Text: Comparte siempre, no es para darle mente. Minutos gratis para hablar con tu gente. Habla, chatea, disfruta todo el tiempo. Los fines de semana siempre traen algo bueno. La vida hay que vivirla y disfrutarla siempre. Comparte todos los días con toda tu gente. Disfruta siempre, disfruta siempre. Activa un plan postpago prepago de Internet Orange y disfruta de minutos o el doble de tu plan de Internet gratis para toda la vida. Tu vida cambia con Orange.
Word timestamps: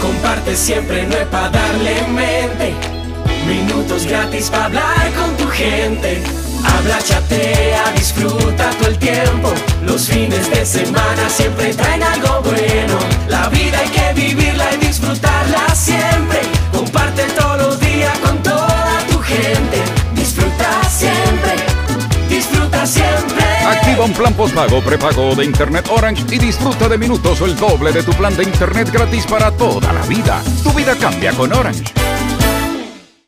Comparte 0.00 0.56
siempre, 0.56 1.06
no 1.06 1.14
es 1.14 1.26
para 1.26 1.50
darle 1.50 2.02
mente. 2.08 2.74
Minutos 3.46 4.06
gratis 4.06 4.48
para 4.48 4.66
hablar 4.66 5.12
con 5.18 5.36
tu 5.36 5.46
gente. 5.48 6.22
Habla, 6.64 6.98
chatea, 7.02 7.92
disfruta 7.96 8.70
todo 8.78 8.88
el 8.88 8.98
tiempo. 8.98 9.52
Los 9.84 10.08
fines 10.08 10.50
de 10.50 10.64
semana 10.64 11.28
siempre 11.28 11.74
traen 11.74 12.02
algo 12.02 12.40
bueno. 12.42 12.98
La 13.28 13.48
vida 13.50 13.78
hay 13.78 13.88
que 13.88 14.20
vivirla 14.20 14.74
y 14.74 14.86
disfrutarla 14.86 15.74
siempre. 15.74 16.40
Comparte 16.72 17.24
todos 17.38 17.58
los 17.58 17.80
días 17.80 18.16
con 18.20 18.42
toda 18.42 19.04
tu 19.10 19.18
gente. 19.20 19.82
Disfruta 20.14 20.82
siempre, 20.88 21.54
disfruta 22.28 22.86
siempre. 22.86 23.19
Activa 23.70 24.04
un 24.04 24.12
plan 24.12 24.34
postpago 24.34 24.80
prepago 24.80 25.36
de 25.36 25.44
Internet 25.44 25.86
Orange 25.90 26.24
y 26.34 26.38
disfruta 26.38 26.88
de 26.88 26.98
minutos 26.98 27.40
o 27.40 27.46
el 27.46 27.54
doble 27.54 27.92
de 27.92 28.02
tu 28.02 28.10
plan 28.12 28.36
de 28.36 28.42
Internet 28.42 28.90
gratis 28.90 29.24
para 29.26 29.52
toda 29.52 29.92
la 29.92 30.04
vida. 30.06 30.42
Tu 30.64 30.72
vida 30.72 30.96
cambia 30.96 31.32
con 31.32 31.52
Orange. 31.52 32.09